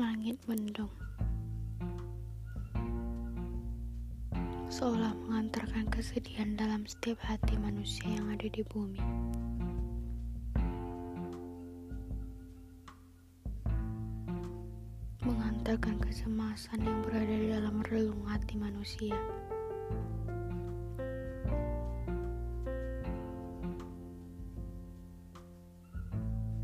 [0.00, 0.88] Langit mendung.
[4.72, 8.96] Seolah mengantarkan kesedihan dalam setiap hati manusia yang ada di bumi.
[15.20, 19.20] Mengantarkan kecemasan yang berada di dalam relung hati manusia.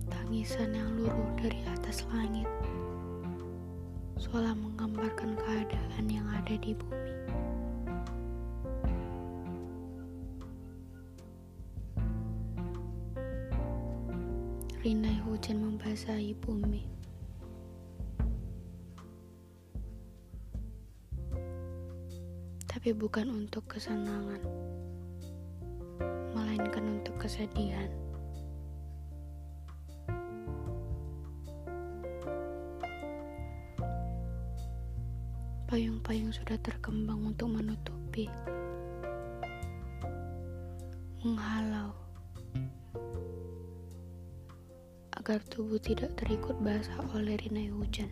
[0.08, 2.48] Tangisan yang luruh dari atas langit,
[4.16, 7.14] seolah menggambarkan keadaan yang ada di bumi.
[14.80, 16.88] Rinai hujan membasahi bumi.
[22.64, 24.40] Tapi bukan untuk kesenangan,
[26.32, 28.05] melainkan untuk kesedihan.
[35.66, 38.30] Payung-payung sudah terkembang untuk menutupi,
[41.26, 41.90] menghalau,
[45.18, 48.06] agar tubuh tidak terikut basah oleh rinai hujan.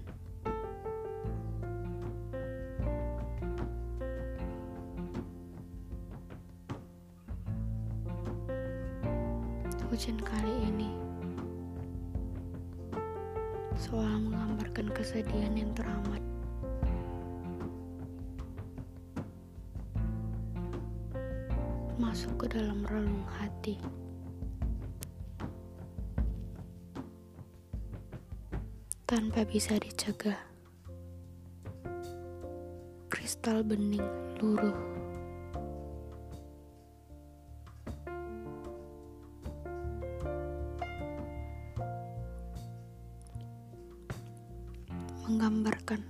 [9.94, 10.91] Hujan kali ini
[13.78, 16.33] seolah menggambarkan kesedihan yang teramat.
[22.05, 23.80] Masuk ke dalam relung hati.
[29.08, 30.36] Tanpa bisa dicegah,
[33.08, 34.05] kristal bening
[34.36, 34.77] luruh.
[45.25, 46.05] Menggambarkan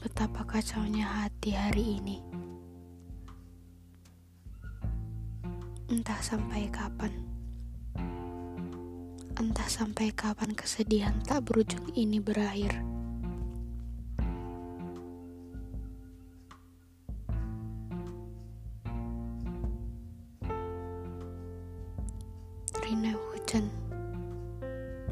[0.00, 2.43] betapa kacaunya hati hari ini.
[5.84, 7.12] Entah sampai kapan,
[9.36, 12.72] entah sampai kapan kesedihan tak berujung ini berakhir.
[22.80, 23.68] Rina hujan.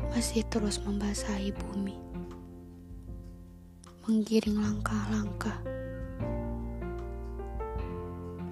[0.08, 2.00] Masih terus membasahi bumi,
[4.08, 5.60] menggiring langkah-langkah,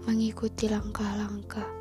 [0.05, 1.80] mengikuti langkah-langkah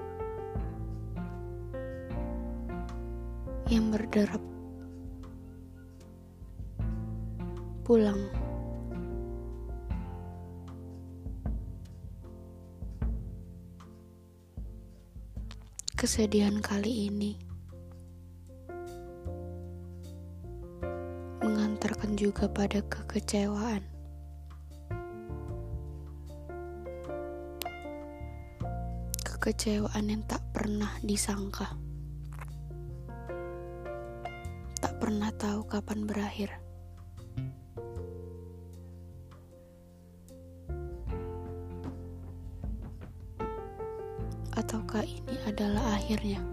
[3.69, 4.41] yang berderap
[7.85, 8.17] pulang.
[15.93, 17.37] Kesedihan kali ini
[21.45, 23.85] mengantarkan juga pada kekecewaan.
[29.21, 31.88] Kekecewaan yang tak pernah disangka.
[34.99, 36.51] Pernah tahu kapan berakhir.
[44.59, 46.43] Ataukah ini adalah akhirnya?